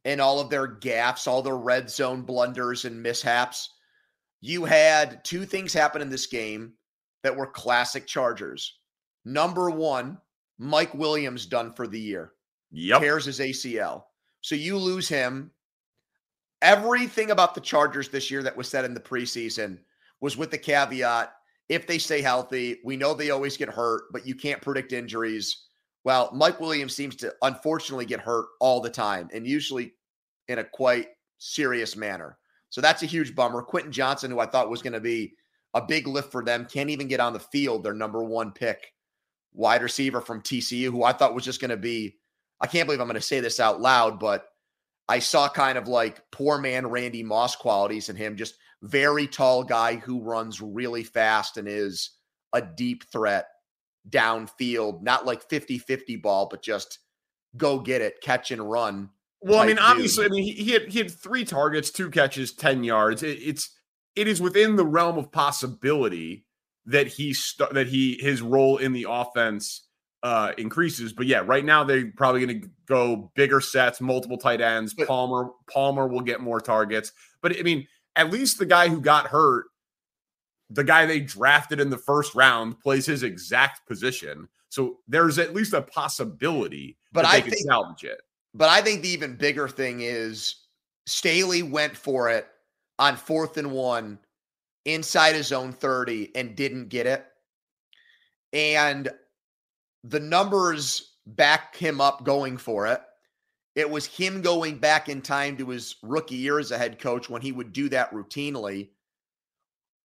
and 0.05 0.21
all 0.21 0.39
of 0.39 0.51
their 0.51 0.69
gaffes, 0.69 1.27
all 1.27 1.43
their 1.43 1.57
red 1.57 1.91
zone 1.91 2.23
blunders 2.23 2.85
and 2.85 3.03
mishaps. 3.03 3.71
You 4.41 4.65
had 4.65 5.25
two 5.25 5.45
things 5.45 5.73
happen 5.73 6.03
in 6.03 6.11
this 6.11 6.27
game 6.27 6.75
that 7.23 7.37
were 7.37 7.47
classic 7.47 8.07
Chargers. 8.07 8.79
Number 9.25 9.71
one, 9.71 10.19
Mike 10.59 10.95
Williams 10.95 11.47
done 11.47 11.73
for 11.73 11.87
the 11.87 12.01
year. 12.01 12.33
Yep. 12.71 13.01
tears 13.01 13.25
his 13.25 13.41
ACL. 13.41 14.05
So 14.49 14.55
you 14.55 14.79
lose 14.79 15.11
him. 15.11 15.51
Everything 16.63 17.33
about 17.33 17.55
the 17.55 17.61
Chargers 17.61 18.09
this 18.09 18.31
year 18.31 18.43
that 18.45 18.57
was 18.57 18.67
said 18.67 18.87
in 18.87 18.95
the 18.95 18.99
preseason 18.99 19.77
was 20.23 20.39
with 20.39 20.51
the 20.51 20.57
caveat 20.57 21.35
if 21.69 21.87
they 21.87 21.99
stay 21.99 22.23
healthy, 22.23 22.79
we 22.83 22.97
know 22.97 23.13
they 23.13 23.29
always 23.29 23.59
get 23.59 23.69
hurt, 23.69 24.05
but 24.11 24.27
you 24.27 24.35
can't 24.35 24.63
predict 24.63 24.95
injuries. 24.95 25.65
Well, 26.05 26.31
Mike 26.33 26.61
Williams 26.61 26.97
seems 26.97 27.15
to 27.17 27.35
unfortunately 27.43 28.07
get 28.07 28.21
hurt 28.21 28.47
all 28.59 28.81
the 28.81 28.89
time 28.89 29.29
and 29.35 29.47
usually 29.47 29.93
in 30.49 30.61
a 30.61 30.65
quite 30.65 31.09
serious 31.37 31.95
manner. 31.95 32.39
So 32.71 32.81
that's 32.81 33.03
a 33.03 33.07
huge 33.07 33.35
bummer. 33.35 33.61
Quentin 33.61 33.93
Johnston, 33.93 34.31
who 34.31 34.41
I 34.41 34.47
thought 34.47 34.71
was 34.71 34.81
going 34.81 34.95
to 34.95 35.01
be 35.01 35.35
a 35.75 35.83
big 35.83 36.07
lift 36.07 36.33
for 36.33 36.43
them, 36.43 36.65
can't 36.65 36.89
even 36.89 37.07
get 37.07 37.21
on 37.21 37.35
the 37.35 37.39
field. 37.39 37.85
Their 37.85 37.93
number 37.93 38.25
one 38.25 38.53
pick, 38.53 38.95
wide 39.53 39.83
receiver 39.83 40.23
from 40.23 40.41
TCU, 40.41 40.87
who 40.87 41.05
I 41.05 41.13
thought 41.13 41.35
was 41.35 41.45
just 41.45 41.61
going 41.61 41.69
to 41.69 41.77
be 41.77 42.17
I 42.61 42.67
can't 42.67 42.87
believe 42.87 43.01
I'm 43.01 43.07
going 43.07 43.15
to 43.15 43.21
say 43.21 43.41
this 43.41 43.61
out 43.61 43.81
loud, 43.81 44.19
but 44.19 44.47
I 45.09 45.21
saw 45.21 45.49
kind 45.49 45.79
of 45.79 45.89
like 45.89 46.23
poor 46.31 46.59
man 46.59 46.87
Randy 46.87 47.23
Moss 47.23 47.57
qualities 47.57 48.09
in 48.09 48.17
him, 48.17 48.37
just 48.37 48.57
very 48.83 49.27
tall 49.27 49.65
guy 49.65 49.97
who 49.97 50.23
runs 50.23 50.61
really 50.61 51.05
fast 51.05 51.57
and 51.57 51.67
is 51.67 52.11
a 52.53 52.63
deep 52.63 53.05
threat 53.11 53.47
downfield, 54.09 55.03
not 55.03 55.27
like 55.27 55.49
50 55.49 55.79
50 55.79 56.17
ball, 56.17 56.49
but 56.51 56.63
just 56.63 56.99
go 57.57 57.81
get 57.81 58.01
it, 58.01 58.21
catch 58.23 58.51
and 58.51 58.69
run. 58.71 59.11
Well, 59.41 59.61
I 59.61 59.67
mean, 59.67 59.77
type 59.77 59.85
dude. 59.85 59.91
obviously, 59.91 60.25
I 60.25 60.29
mean, 60.29 60.43
he, 60.43 60.53
he 60.53 60.73
had 60.73 60.89
he 60.89 60.99
had 60.99 61.11
three 61.11 61.45
targets, 61.45 61.91
two 61.91 62.11
catches, 62.11 62.53
ten 62.53 62.83
yards. 62.85 63.23
It, 63.23 63.39
it's 63.41 63.71
it 64.17 64.27
is 64.27 64.41
within 64.41 64.77
the 64.77 64.87
realm 64.87 65.17
of 65.17 65.31
possibility 65.31 66.45
that 66.87 67.07
he 67.07 67.33
st- 67.33 67.73
that 67.73 67.87
he 67.89 68.19
his 68.21 68.43
role 68.43 68.79
in 68.79 68.93
the 68.93 69.07
offense 69.09 69.88
uh 70.23 70.53
increases. 70.59 71.13
But 71.13 71.27
yeah, 71.27 71.43
right 71.45 71.65
now 71.65 71.85
they're 71.85 72.13
probably 72.17 72.45
going 72.45 72.63
to 72.63 72.69
go 72.87 73.31
bigger 73.35 73.61
sets, 73.61 74.01
multiple 74.01 74.39
tight 74.39 74.61
ends. 74.61 74.95
Palmer 75.07 75.51
Palmer 75.73 76.09
will 76.09 76.21
get 76.23 76.41
more 76.41 76.61
targets. 76.61 77.13
But 77.43 77.59
I 77.59 77.63
mean, 77.63 77.87
at 78.17 78.31
least 78.31 78.59
the 78.59 78.67
guy 78.67 78.89
who 78.89 79.01
got 79.01 79.27
hurt, 79.29 79.67
the 80.71 80.85
guy 80.85 81.07
they 81.07 81.21
drafted 81.21 81.81
in 81.81 81.91
the 81.91 81.99
first 81.99 82.35
round, 82.35 82.81
plays 82.81 83.07
his 83.07 83.23
exact 83.23 83.87
position. 83.87 84.49
So 84.71 84.99
there's 85.09 85.39
at 85.39 85.55
least 85.55 85.73
a 85.73 85.83
possibility 85.83 86.99
But 87.13 87.23
that 87.23 87.35
I 87.35 87.41
think- 87.41 87.57
salvage 87.59 88.05
it. 88.05 88.21
But 88.55 88.71
I 88.71 88.81
think 88.83 89.03
the 89.03 89.09
even 89.11 89.37
bigger 89.37 89.69
thing 89.69 90.01
is 90.01 90.57
Staley 91.07 91.63
went 91.63 91.97
for 91.97 92.29
it 92.31 92.49
on 92.99 93.17
fourth 93.17 93.57
and 93.57 93.71
one 93.71 94.19
inside 94.85 95.35
his 95.35 95.53
own 95.53 95.73
30 95.73 96.35
and 96.35 96.57
didn't 96.57 96.89
get 96.89 97.07
it. 97.07 97.25
And 98.53 99.09
the 100.09 100.21
numbers 100.21 101.17
back 101.27 101.77
him 101.77 102.01
up 102.01 102.25
going 102.25 102.57
for 102.57 102.87
it. 102.87 103.01
It 103.75 103.89
was 103.89 104.07
him 104.07 104.43
going 104.43 104.79
back 104.79 105.09
in 105.09 105.21
time 105.21 105.57
to 105.59 105.69
his 105.69 105.97
rookie 106.03 106.37
year 106.37 106.59
as 106.59 106.71
a 106.71 106.79
head 106.79 106.99
coach 106.99 107.29
when 107.29 107.43
he 107.43 107.53
would 107.53 107.73
do 107.73 107.89
that 107.91 108.13
routinely. 108.13 108.89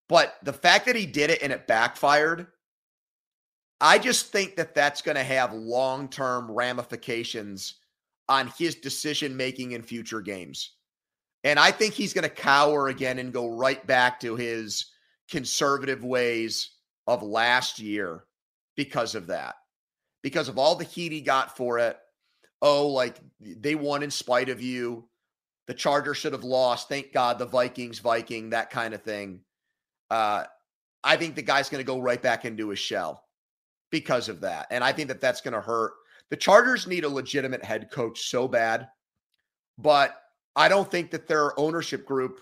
But 0.09 0.35
the 0.43 0.53
fact 0.53 0.85
that 0.85 0.95
he 0.95 1.05
did 1.05 1.29
it 1.29 1.41
and 1.41 1.51
it 1.51 1.65
backfired, 1.65 2.47
I 3.81 3.97
just 3.97 4.31
think 4.31 4.57
that 4.57 4.75
that's 4.75 5.01
going 5.01 5.15
to 5.15 5.23
have 5.23 5.53
long 5.53 6.09
term 6.09 6.51
ramifications 6.51 7.75
on 8.29 8.51
his 8.57 8.75
decision 8.75 9.35
making 9.35 9.71
in 9.71 9.81
future 9.81 10.21
games. 10.21 10.73
And 11.43 11.59
I 11.59 11.71
think 11.71 11.93
he's 11.93 12.13
going 12.13 12.23
to 12.23 12.29
cower 12.29 12.89
again 12.89 13.19
and 13.19 13.33
go 13.33 13.49
right 13.49 13.85
back 13.87 14.19
to 14.21 14.35
his 14.35 14.85
conservative 15.29 16.03
ways 16.03 16.71
of 17.07 17.23
last 17.23 17.79
year 17.79 18.25
because 18.75 19.15
of 19.15 19.27
that. 19.27 19.55
Because 20.23 20.49
of 20.49 20.57
all 20.57 20.75
the 20.75 20.83
heat 20.83 21.11
he 21.11 21.21
got 21.21 21.55
for 21.55 21.77
it. 21.77 21.99
Oh, 22.61 22.87
like 22.87 23.19
they 23.39 23.75
won 23.75 24.01
in 24.01 24.09
spite 24.09 24.49
of 24.49 24.61
you. 24.61 25.07
The 25.67 25.73
Chargers 25.73 26.17
should 26.17 26.33
have 26.33 26.43
lost. 26.43 26.89
Thank 26.89 27.13
God 27.13 27.37
the 27.37 27.45
Vikings, 27.45 27.99
Viking, 27.99 28.49
that 28.49 28.69
kind 28.69 28.93
of 28.93 29.03
thing. 29.03 29.41
Uh, 30.09 30.45
I 31.03 31.17
think 31.17 31.35
the 31.35 31.41
guy's 31.41 31.69
going 31.69 31.79
to 31.83 31.87
go 31.87 31.99
right 31.99 32.21
back 32.21 32.45
into 32.45 32.69
his 32.69 32.79
shell 32.79 33.25
because 33.91 34.29
of 34.29 34.41
that. 34.41 34.67
And 34.71 34.83
I 34.83 34.91
think 34.91 35.09
that 35.09 35.21
that's 35.21 35.41
going 35.41 35.53
to 35.53 35.61
hurt. 35.61 35.93
The 36.29 36.37
Chargers 36.37 36.87
need 36.87 37.03
a 37.03 37.09
legitimate 37.09 37.63
head 37.63 37.91
coach 37.91 38.29
so 38.29 38.47
bad, 38.47 38.87
but 39.77 40.19
I 40.55 40.67
don't 40.69 40.89
think 40.89 41.11
that 41.11 41.27
their 41.27 41.57
ownership 41.59 42.05
group 42.05 42.39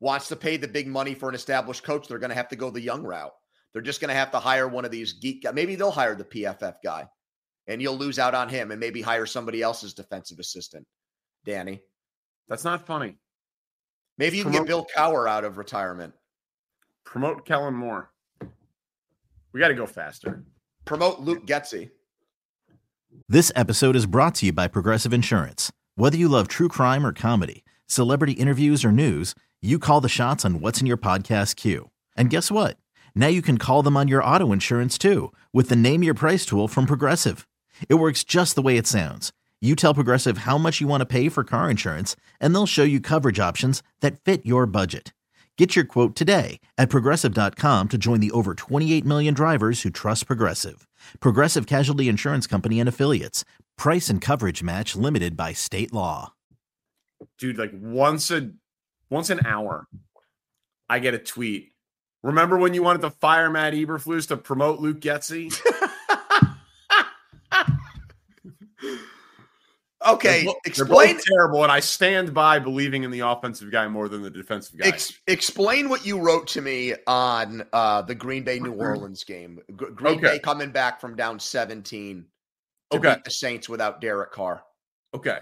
wants 0.00 0.28
to 0.28 0.36
pay 0.36 0.56
the 0.56 0.68
big 0.68 0.86
money 0.86 1.14
for 1.14 1.28
an 1.28 1.34
established 1.34 1.82
coach. 1.82 2.06
They're 2.06 2.18
going 2.18 2.30
to 2.30 2.36
have 2.36 2.48
to 2.48 2.56
go 2.56 2.70
the 2.70 2.80
young 2.80 3.02
route. 3.02 3.34
They're 3.74 3.82
just 3.82 4.00
going 4.00 4.08
to 4.08 4.14
have 4.14 4.30
to 4.30 4.38
hire 4.38 4.68
one 4.68 4.84
of 4.84 4.92
these 4.92 5.12
geek 5.14 5.42
guys. 5.42 5.52
Maybe 5.52 5.74
they'll 5.74 5.90
hire 5.90 6.14
the 6.14 6.24
PFF 6.24 6.76
guy 6.82 7.08
and 7.66 7.82
you'll 7.82 7.98
lose 7.98 8.20
out 8.20 8.34
on 8.34 8.48
him 8.48 8.70
and 8.70 8.78
maybe 8.78 9.02
hire 9.02 9.26
somebody 9.26 9.60
else's 9.60 9.94
defensive 9.94 10.38
assistant, 10.38 10.86
Danny. 11.44 11.82
That's 12.48 12.64
not 12.64 12.86
funny. 12.86 13.18
Maybe 14.16 14.36
you 14.36 14.44
can 14.44 14.52
get 14.52 14.66
Bill 14.66 14.86
Cowher 14.96 15.28
out 15.28 15.44
of 15.44 15.58
retirement. 15.58 16.14
Promote 17.04 17.44
Kellen 17.44 17.74
Moore. 17.74 18.12
We 19.52 19.60
got 19.60 19.68
to 19.68 19.74
go 19.74 19.86
faster. 19.86 20.44
Promote 20.84 21.20
Luke 21.20 21.46
Getsy. 21.46 21.90
This 23.28 23.50
episode 23.56 23.96
is 23.96 24.06
brought 24.06 24.36
to 24.36 24.46
you 24.46 24.52
by 24.52 24.68
Progressive 24.68 25.12
Insurance. 25.12 25.72
Whether 25.96 26.16
you 26.16 26.28
love 26.28 26.46
true 26.46 26.68
crime 26.68 27.04
or 27.04 27.12
comedy, 27.12 27.64
celebrity 27.86 28.32
interviews 28.32 28.84
or 28.84 28.92
news, 28.92 29.34
you 29.60 29.78
call 29.78 30.00
the 30.00 30.08
shots 30.08 30.44
on 30.44 30.60
what's 30.60 30.80
in 30.80 30.86
your 30.86 30.96
podcast 30.96 31.56
queue. 31.56 31.90
And 32.16 32.30
guess 32.30 32.50
what? 32.50 32.76
Now 33.14 33.26
you 33.28 33.42
can 33.42 33.58
call 33.58 33.82
them 33.82 33.96
on 33.96 34.06
your 34.06 34.22
auto 34.22 34.52
insurance 34.52 34.96
too 34.98 35.32
with 35.52 35.68
the 35.68 35.76
Name 35.76 36.02
Your 36.02 36.14
Price 36.14 36.46
tool 36.46 36.68
from 36.68 36.86
Progressive. 36.86 37.48
It 37.88 37.94
works 37.94 38.22
just 38.22 38.54
the 38.54 38.62
way 38.62 38.76
it 38.76 38.86
sounds. 38.86 39.32
You 39.60 39.74
tell 39.74 39.94
Progressive 39.94 40.38
how 40.38 40.58
much 40.58 40.80
you 40.80 40.86
want 40.86 41.00
to 41.00 41.06
pay 41.06 41.30
for 41.30 41.42
car 41.42 41.70
insurance, 41.70 42.16
and 42.38 42.54
they'll 42.54 42.66
show 42.66 42.82
you 42.82 43.00
coverage 43.00 43.40
options 43.40 43.82
that 44.00 44.20
fit 44.20 44.44
your 44.44 44.66
budget. 44.66 45.14
Get 45.56 45.74
your 45.74 45.86
quote 45.86 46.14
today 46.14 46.60
at 46.76 46.90
progressive.com 46.90 47.88
to 47.88 47.96
join 47.96 48.20
the 48.20 48.32
over 48.32 48.54
28 48.54 49.04
million 49.06 49.32
drivers 49.32 49.80
who 49.82 49.90
trust 49.90 50.26
Progressive. 50.26 50.86
Progressive 51.20 51.66
Casualty 51.66 52.08
Insurance 52.08 52.46
Company 52.46 52.78
and 52.78 52.88
Affiliates. 52.88 53.44
Price 53.78 54.10
and 54.10 54.20
coverage 54.20 54.62
match 54.62 54.94
limited 54.96 55.34
by 55.36 55.54
state 55.54 55.92
law. 55.92 56.34
Dude, 57.38 57.56
like 57.56 57.70
once 57.72 58.30
a 58.30 58.50
once 59.08 59.30
an 59.30 59.46
hour, 59.46 59.86
I 60.88 60.98
get 60.98 61.14
a 61.14 61.18
tweet. 61.18 61.73
Remember 62.24 62.56
when 62.56 62.72
you 62.72 62.82
wanted 62.82 63.02
to 63.02 63.10
fire 63.10 63.50
Matt 63.50 63.74
Eberflus 63.74 64.28
to 64.28 64.38
promote 64.38 64.80
Luke 64.80 64.98
Getsy? 64.98 65.54
Okay, 70.06 70.44
They're 70.44 70.44
they're 70.44 70.54
explain 70.66 71.14
both 71.16 71.24
terrible, 71.24 71.62
and 71.62 71.72
I 71.72 71.80
stand 71.80 72.34
by 72.34 72.58
believing 72.58 73.04
in 73.04 73.10
the 73.10 73.20
offensive 73.20 73.70
guy 73.70 73.88
more 73.88 74.06
than 74.10 74.20
the 74.20 74.28
defensive 74.28 74.78
guy. 74.78 74.88
Ex- 74.88 75.18
explain 75.26 75.88
what 75.88 76.04
you 76.04 76.20
wrote 76.20 76.46
to 76.48 76.60
me 76.60 76.92
on 77.06 77.64
uh, 77.72 78.02
the 78.02 78.14
Green 78.14 78.42
Bay 78.44 78.58
New 78.58 78.74
Orleans 78.74 79.24
game. 79.24 79.60
G- 79.70 79.86
Green 79.94 80.18
Okay. 80.18 80.32
Bay 80.32 80.38
coming 80.40 80.70
back 80.70 81.00
from 81.00 81.16
down 81.16 81.40
17 81.40 82.26
to 82.90 82.98
Okay. 82.98 83.14
beat 83.14 83.24
the 83.24 83.30
Saints 83.30 83.66
without 83.66 84.02
Derek 84.02 84.30
Carr. 84.32 84.62
Okay. 85.14 85.38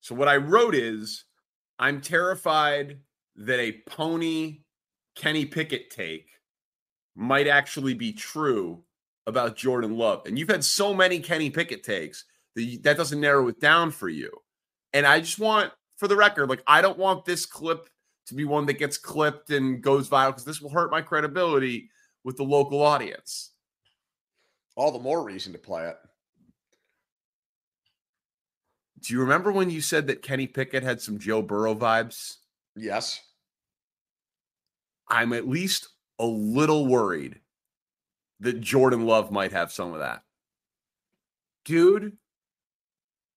So 0.00 0.14
what 0.14 0.28
I 0.28 0.36
wrote 0.36 0.76
is 0.76 1.24
I'm 1.80 2.00
terrified 2.00 3.00
that 3.36 3.58
a 3.58 3.72
pony 3.88 4.60
Kenny 5.18 5.44
Pickett 5.44 5.90
take 5.90 6.28
might 7.14 7.48
actually 7.48 7.92
be 7.92 8.12
true 8.12 8.82
about 9.26 9.56
Jordan 9.56 9.98
Love. 9.98 10.22
And 10.24 10.38
you've 10.38 10.48
had 10.48 10.64
so 10.64 10.94
many 10.94 11.18
Kenny 11.18 11.50
Pickett 11.50 11.82
takes 11.82 12.24
that 12.54 12.62
you, 12.62 12.78
that 12.78 12.96
doesn't 12.96 13.20
narrow 13.20 13.48
it 13.48 13.60
down 13.60 13.90
for 13.90 14.08
you. 14.08 14.30
And 14.92 15.04
I 15.04 15.20
just 15.20 15.38
want, 15.38 15.72
for 15.96 16.08
the 16.08 16.16
record, 16.16 16.48
like 16.48 16.62
I 16.66 16.80
don't 16.80 16.98
want 16.98 17.24
this 17.24 17.44
clip 17.44 17.90
to 18.26 18.34
be 18.34 18.44
one 18.44 18.64
that 18.66 18.78
gets 18.78 18.96
clipped 18.96 19.50
and 19.50 19.82
goes 19.82 20.08
viral 20.08 20.28
because 20.28 20.44
this 20.44 20.60
will 20.60 20.70
hurt 20.70 20.90
my 20.90 21.02
credibility 21.02 21.90
with 22.24 22.36
the 22.36 22.44
local 22.44 22.80
audience. 22.80 23.50
All 24.76 24.92
the 24.92 24.98
more 24.98 25.24
reason 25.24 25.52
to 25.52 25.58
play 25.58 25.88
it. 25.88 25.96
Do 29.00 29.14
you 29.14 29.20
remember 29.20 29.50
when 29.50 29.70
you 29.70 29.80
said 29.80 30.06
that 30.06 30.22
Kenny 30.22 30.46
Pickett 30.46 30.82
had 30.82 31.00
some 31.00 31.18
Joe 31.18 31.42
Burrow 31.42 31.74
vibes? 31.74 32.36
Yes. 32.76 33.20
I'm 35.10 35.32
at 35.32 35.48
least 35.48 35.88
a 36.18 36.26
little 36.26 36.86
worried 36.86 37.40
that 38.40 38.60
Jordan 38.60 39.06
Love 39.06 39.30
might 39.30 39.52
have 39.52 39.72
some 39.72 39.92
of 39.92 40.00
that. 40.00 40.22
Dude, 41.64 42.16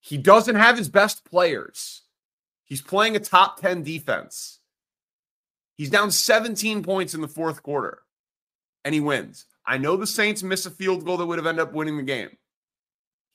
he 0.00 0.18
doesn't 0.18 0.56
have 0.56 0.76
his 0.76 0.88
best 0.88 1.24
players. 1.24 2.02
He's 2.64 2.82
playing 2.82 3.16
a 3.16 3.20
top 3.20 3.60
10 3.60 3.82
defense. 3.82 4.60
He's 5.76 5.90
down 5.90 6.10
17 6.10 6.82
points 6.82 7.14
in 7.14 7.20
the 7.20 7.28
fourth 7.28 7.62
quarter 7.62 8.02
and 8.84 8.94
he 8.94 9.00
wins. 9.00 9.46
I 9.64 9.78
know 9.78 9.96
the 9.96 10.06
Saints 10.06 10.42
miss 10.42 10.66
a 10.66 10.70
field 10.70 11.04
goal 11.04 11.16
that 11.16 11.26
would 11.26 11.38
have 11.38 11.46
ended 11.46 11.62
up 11.62 11.72
winning 11.72 11.96
the 11.96 12.02
game. 12.02 12.30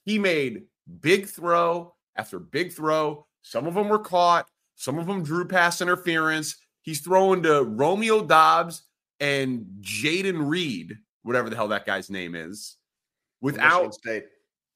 He 0.04 0.20
made 0.20 0.64
big 1.02 1.28
throw 1.28 1.94
after 2.16 2.40
big 2.40 2.74
throw. 2.74 3.26
Some 3.42 3.66
of 3.66 3.76
them 3.76 3.90
were 3.90 4.00
caught, 4.00 4.48
some 4.76 4.98
of 5.00 5.08
them 5.08 5.24
drew 5.24 5.46
pass 5.46 5.82
interference. 5.82 6.58
He's 6.88 7.02
throwing 7.02 7.44
to 7.44 7.64
Romeo 7.64 8.24
Doubs 8.24 8.84
and 9.20 9.66
Jayden 9.82 10.48
Reed, 10.48 10.98
whatever 11.22 11.50
the 11.50 11.56
hell 11.58 11.68
that 11.68 11.86
guy's 11.86 12.10
name 12.10 12.34
is, 12.34 12.78
without 13.42 13.94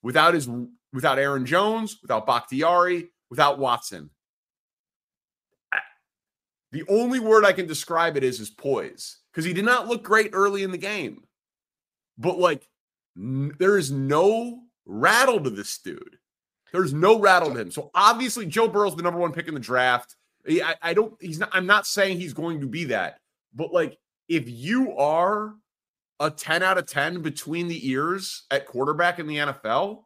without 0.03 0.33
his 0.33 0.49
without 0.91 1.19
Aaron 1.19 1.45
Jones, 1.45 1.99
without 2.01 2.27
Bakhtiari, 2.27 3.07
without 3.29 3.59
Watson. 3.59 4.09
The 6.73 6.83
only 6.89 7.21
word 7.21 7.45
I 7.45 7.53
can 7.53 7.65
describe 7.65 8.17
it 8.17 8.25
is 8.25 8.41
is 8.41 8.49
poise 8.49 9.19
because 9.31 9.45
he 9.45 9.53
did 9.53 9.63
not 9.63 9.87
look 9.87 10.03
great 10.03 10.31
early 10.33 10.63
in 10.63 10.71
the 10.71 10.77
game. 10.77 11.23
But 12.17 12.37
like, 12.37 12.67
n- 13.17 13.53
there 13.57 13.77
is 13.77 13.89
no 13.89 14.63
rattle 14.85 15.41
to 15.41 15.49
this 15.49 15.77
dude. 15.77 16.17
There's 16.73 16.93
no 16.93 17.21
rattle 17.21 17.53
to 17.53 17.61
him. 17.61 17.71
So 17.71 17.89
obviously, 17.95 18.47
Joe 18.47 18.67
Burrow's 18.67 18.97
the 18.97 19.01
number 19.01 19.19
one 19.21 19.31
pick 19.31 19.47
in 19.47 19.53
the 19.53 19.61
draft. 19.61 20.17
I, 20.47 20.75
I 20.81 20.93
don't. 20.93 21.13
He's 21.19 21.39
not. 21.39 21.49
I'm 21.53 21.65
not 21.65 21.87
saying 21.87 22.19
he's 22.19 22.33
going 22.33 22.61
to 22.61 22.67
be 22.67 22.85
that. 22.85 23.19
But 23.53 23.73
like, 23.73 23.97
if 24.27 24.49
you 24.49 24.95
are 24.97 25.55
a 26.19 26.29
10 26.29 26.63
out 26.63 26.77
of 26.77 26.85
10 26.85 27.21
between 27.21 27.67
the 27.67 27.89
ears 27.89 28.43
at 28.51 28.67
quarterback 28.67 29.19
in 29.19 29.27
the 29.27 29.37
NFL, 29.37 30.03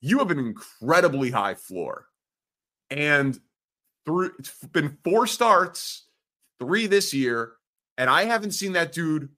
you 0.00 0.18
have 0.18 0.30
an 0.30 0.38
incredibly 0.38 1.30
high 1.30 1.54
floor. 1.54 2.06
And 2.90 3.38
through 4.04 4.32
it's 4.38 4.52
been 4.72 4.98
four 5.04 5.26
starts, 5.26 6.08
three 6.58 6.86
this 6.86 7.14
year, 7.14 7.52
and 7.96 8.10
I 8.10 8.24
haven't 8.24 8.52
seen 8.52 8.72
that 8.72 8.92
dude. 8.92 9.28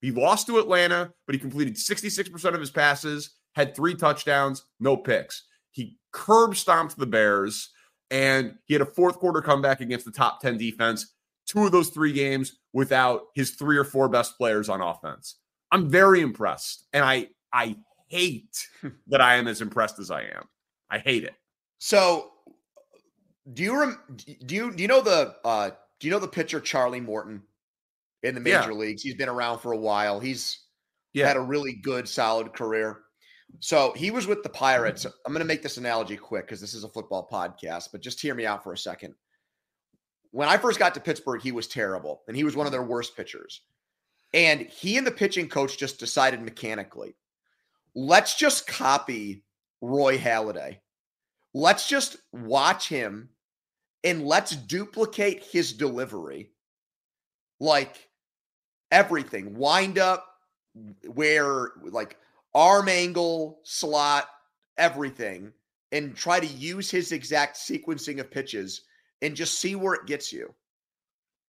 He 0.00 0.10
lost 0.10 0.46
to 0.46 0.58
Atlanta, 0.58 1.12
but 1.26 1.34
he 1.34 1.38
completed 1.38 1.74
66% 1.74 2.54
of 2.54 2.60
his 2.60 2.70
passes, 2.70 3.30
had 3.54 3.74
three 3.74 3.94
touchdowns, 3.94 4.64
no 4.78 4.96
picks. 4.96 5.44
He 5.70 5.98
curb 6.12 6.56
stomped 6.56 6.96
the 6.96 7.06
Bears, 7.06 7.70
and 8.10 8.54
he 8.66 8.74
had 8.74 8.82
a 8.82 8.86
fourth 8.86 9.16
quarter 9.18 9.40
comeback 9.40 9.80
against 9.80 10.04
the 10.04 10.10
top 10.12 10.40
10 10.40 10.56
defense. 10.58 11.14
Two 11.46 11.64
of 11.66 11.72
those 11.72 11.88
three 11.90 12.12
games 12.12 12.58
without 12.72 13.22
his 13.34 13.52
three 13.52 13.76
or 13.76 13.84
four 13.84 14.08
best 14.08 14.36
players 14.38 14.68
on 14.68 14.80
offense. 14.80 15.36
I'm 15.72 15.88
very 15.88 16.20
impressed, 16.20 16.86
and 16.92 17.04
I 17.04 17.28
I 17.52 17.76
hate 18.08 18.68
that 19.08 19.20
I 19.20 19.36
am 19.36 19.48
as 19.48 19.60
impressed 19.60 19.98
as 19.98 20.10
I 20.10 20.22
am. 20.22 20.44
I 20.90 20.98
hate 20.98 21.24
it. 21.24 21.34
So, 21.78 22.30
do 23.52 23.62
you 23.62 23.78
rem- 23.78 24.00
do 24.46 24.54
you 24.54 24.72
do 24.72 24.82
you 24.82 24.88
know 24.88 25.00
the 25.00 25.34
uh 25.44 25.70
do 25.98 26.06
you 26.06 26.12
know 26.12 26.18
the 26.20 26.28
pitcher 26.28 26.60
Charlie 26.60 27.00
Morton 27.00 27.42
in 28.22 28.34
the 28.34 28.40
major 28.40 28.70
Yeah. 28.72 28.76
leagues? 28.78 29.02
He's 29.02 29.14
been 29.14 29.28
around 29.28 29.58
for 29.60 29.72
a 29.72 29.76
while. 29.78 30.20
He's 30.20 30.64
Yeah. 31.14 31.26
had 31.26 31.36
a 31.36 31.40
really 31.40 31.72
good, 31.74 32.08
solid 32.08 32.52
career. 32.52 33.00
So 33.58 33.92
he 33.94 34.10
was 34.10 34.26
with 34.26 34.42
the 34.42 34.48
Pirates. 34.48 35.04
I'm 35.04 35.32
going 35.32 35.40
to 35.40 35.44
make 35.44 35.62
this 35.62 35.76
analogy 35.76 36.16
quick 36.16 36.46
because 36.46 36.60
this 36.60 36.74
is 36.74 36.84
a 36.84 36.88
football 36.88 37.28
podcast, 37.30 37.88
but 37.92 38.00
just 38.00 38.20
hear 38.20 38.34
me 38.34 38.46
out 38.46 38.62
for 38.62 38.72
a 38.72 38.78
second. 38.78 39.14
When 40.30 40.48
I 40.48 40.56
first 40.56 40.78
got 40.78 40.94
to 40.94 41.00
Pittsburgh, 41.00 41.42
he 41.42 41.52
was 41.52 41.66
terrible, 41.66 42.22
and 42.28 42.36
he 42.36 42.44
was 42.44 42.56
one 42.56 42.66
of 42.66 42.72
their 42.72 42.84
worst 42.84 43.16
pitchers. 43.16 43.62
And 44.32 44.60
he 44.60 44.96
and 44.96 45.06
the 45.06 45.10
pitching 45.10 45.48
coach 45.48 45.76
just 45.76 45.98
decided 45.98 46.40
mechanically, 46.40 47.16
let's 47.94 48.36
just 48.36 48.66
copy 48.68 49.42
Roy 49.80 50.16
Halladay. 50.18 50.78
Let's 51.52 51.88
just 51.88 52.18
watch 52.32 52.88
him 52.88 53.30
and 54.04 54.24
let's 54.24 54.54
duplicate 54.54 55.42
his 55.42 55.72
delivery. 55.72 56.52
Like 57.58 58.08
everything, 58.92 59.56
wind 59.56 59.98
up, 59.98 60.26
where 61.06 61.72
like 61.90 62.16
arm 62.54 62.88
angle, 62.88 63.60
slot, 63.64 64.28
everything, 64.78 65.52
and 65.92 66.16
try 66.16 66.40
to 66.40 66.46
use 66.46 66.90
his 66.90 67.12
exact 67.12 67.56
sequencing 67.56 68.20
of 68.20 68.30
pitches 68.30 68.82
and 69.22 69.36
just 69.36 69.58
see 69.58 69.74
where 69.74 69.94
it 69.94 70.06
gets 70.06 70.32
you. 70.32 70.54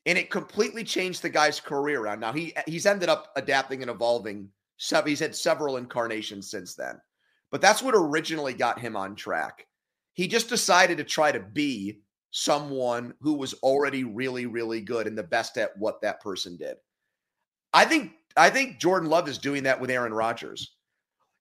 And 0.06 0.18
it 0.18 0.32
completely 0.32 0.84
changed 0.84 1.22
the 1.22 1.30
guy's 1.30 1.60
career 1.60 2.02
around. 2.02 2.20
Now 2.20 2.34
he 2.34 2.54
he's 2.66 2.88
ended 2.88 3.08
up 3.08 3.32
adapting 3.36 3.82
and 3.82 3.92
evolving. 3.92 4.50
He's 5.06 5.20
had 5.20 5.36
several 5.36 5.78
incarnations 5.78 6.50
since 6.50 6.74
then. 6.74 7.00
But 7.52 7.62
that's 7.62 7.84
what 7.84 7.94
originally 7.96 8.54
got 8.54 8.80
him 8.80 8.96
on 8.96 9.16
track. 9.16 9.68
He 10.14 10.28
just 10.28 10.50
decided 10.50 10.98
to 10.98 11.04
try 11.04 11.32
to 11.32 11.40
be 11.40 12.02
someone 12.32 13.14
who 13.22 13.34
was 13.34 13.54
already 13.56 14.04
really, 14.04 14.46
really 14.46 14.82
good 14.82 15.06
and 15.06 15.18
the 15.18 15.24
best 15.24 15.58
at 15.58 15.78
what 15.78 16.02
that 16.02 16.22
person 16.22 16.58
did. 16.58 16.78
I 17.74 17.86
think 17.86 18.14
I 18.36 18.50
think 18.50 18.80
Jordan 18.80 19.10
Love 19.10 19.28
is 19.28 19.38
doing 19.38 19.64
that 19.64 19.80
with 19.80 19.92
Aaron 19.92 20.14
Rodgers. 20.14 20.76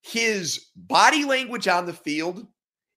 His 0.03 0.69
body 0.77 1.25
language 1.25 1.69
on 1.69 1.87
the 1.87 1.93
field, 1.93 2.47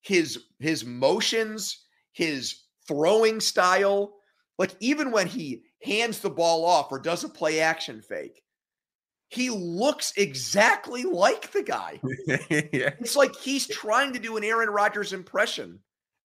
his 0.01 0.45
his 0.59 0.85
motions, 0.85 1.85
his 2.13 2.63
throwing 2.87 3.39
style, 3.39 4.13
like 4.57 4.75
even 4.79 5.11
when 5.11 5.27
he 5.27 5.63
hands 5.81 6.19
the 6.19 6.29
ball 6.29 6.65
off 6.65 6.91
or 6.91 6.99
does 6.99 7.23
a 7.23 7.29
play 7.29 7.59
action 7.59 8.01
fake, 8.01 8.41
he 9.29 9.49
looks 9.49 10.13
exactly 10.15 11.03
like 11.03 11.51
the 11.51 11.63
guy. 11.63 11.99
yeah. 12.49 12.91
It's 12.99 13.15
like 13.15 13.35
he's 13.35 13.67
trying 13.67 14.13
to 14.13 14.19
do 14.19 14.37
an 14.37 14.43
Aaron 14.43 14.69
Rodgers 14.69 15.11
impression 15.11 15.79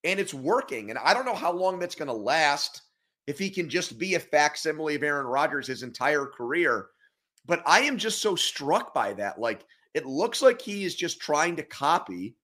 and 0.05 0.21
it's 0.21 0.35
working. 0.35 0.91
And 0.91 0.99
I 0.99 1.15
don't 1.15 1.25
know 1.25 1.35
how 1.35 1.53
long 1.53 1.79
that's 1.79 1.95
going 1.95 2.09
to 2.09 2.15
last 2.15 2.83
if 3.27 3.39
he 3.39 3.51
can 3.51 3.69
just 3.69 3.99
be 3.99 4.15
a 4.15 4.21
facsimile 4.21 4.95
of 4.95 5.03
Aaron 5.03 5.27
Rodgers 5.27 5.67
his 5.67 5.83
entire 5.83 6.27
career. 6.27 6.89
But 7.47 7.63
I 7.67 7.81
am 7.81 7.97
just 7.97 8.21
so 8.21 8.37
struck 8.37 8.93
by 8.93 9.15
that. 9.15 9.41
Like 9.41 9.65
it 9.95 10.07
looks 10.07 10.43
like 10.43 10.61
he 10.61 10.85
is 10.85 10.95
just 10.95 11.21
trying 11.21 11.57
to 11.57 11.63
copy 11.63 12.37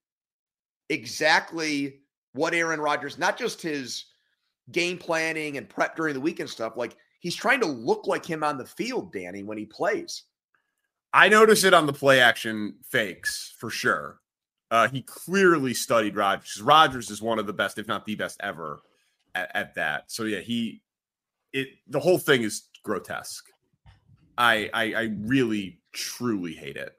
exactly 0.89 2.01
what 2.33 2.55
Aaron 2.55 2.81
Rodgers, 2.81 3.19
not 3.19 3.39
just 3.39 3.63
his 3.63 4.07
game 4.73 4.99
planning 4.99 5.57
and 5.57 5.69
prep 5.69 5.97
during 5.97 6.15
the 6.15 6.21
week 6.21 6.41
and 6.41 6.49
stuff, 6.49 6.77
like 6.77 6.97
he's 7.21 7.37
trying 7.37 7.61
to 7.61 7.67
look 7.67 8.07
like 8.07 8.25
him 8.27 8.43
on 8.43 8.59
the 8.59 8.67
field, 8.67 9.13
Danny, 9.13 9.43
when 9.43 9.59
he 9.59 9.67
plays. 9.67 10.25
I 11.13 11.29
notice 11.29 11.63
it 11.65 11.75
on 11.75 11.87
the 11.87 11.93
play 11.93 12.21
action 12.21 12.77
fakes 12.83 13.55
for 13.59 13.71
sure. 13.71 14.19
Uh, 14.71 14.89
he 14.89 15.03
clearly 15.03 15.73
studied 15.73 16.17
Rodgers. 16.17 16.61
Rodgers 16.61 17.11
is 17.11 17.23
one 17.23 17.39
of 17.39 17.47
the 17.47 17.53
best, 17.53 17.79
if 17.79 17.87
not 17.87 18.05
the 18.05 18.17
best 18.17 18.41
ever 18.43 18.81
at, 19.35 19.51
at 19.55 19.75
that. 19.77 20.11
So 20.11 20.25
yeah, 20.25 20.41
he 20.41 20.83
it 21.53 21.69
the 21.87 22.01
whole 22.01 22.19
thing 22.19 22.43
is 22.43 22.69
grotesque. 22.83 23.47
I, 24.37 24.69
I 24.75 24.95
I 24.95 25.03
really 25.21 25.79
truly 25.93 26.55
hate 26.55 26.77
it. 26.77 26.99